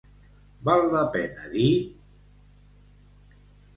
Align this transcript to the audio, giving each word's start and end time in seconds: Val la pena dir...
Val 0.69 0.85
la 0.93 1.03
pena 1.17 1.51
dir... 1.57 1.69